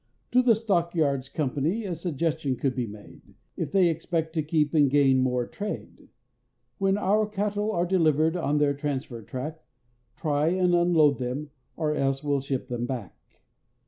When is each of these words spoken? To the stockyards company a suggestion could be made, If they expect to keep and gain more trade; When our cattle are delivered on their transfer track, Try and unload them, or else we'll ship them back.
To 0.31 0.41
the 0.41 0.55
stockyards 0.55 1.29
company 1.29 1.85
a 1.85 1.93
suggestion 1.93 2.55
could 2.55 2.73
be 2.73 2.87
made, 2.87 3.21
If 3.55 3.71
they 3.71 3.87
expect 3.87 4.33
to 4.33 4.41
keep 4.41 4.73
and 4.73 4.89
gain 4.89 5.19
more 5.19 5.45
trade; 5.45 6.09
When 6.79 6.97
our 6.97 7.27
cattle 7.27 7.71
are 7.71 7.85
delivered 7.85 8.35
on 8.35 8.57
their 8.57 8.73
transfer 8.73 9.21
track, 9.21 9.63
Try 10.15 10.47
and 10.47 10.73
unload 10.73 11.19
them, 11.19 11.51
or 11.77 11.93
else 11.93 12.23
we'll 12.23 12.41
ship 12.41 12.67
them 12.67 12.87
back. 12.87 13.15